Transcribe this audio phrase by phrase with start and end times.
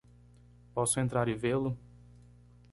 [0.73, 1.77] Posso entrar e vê-lo?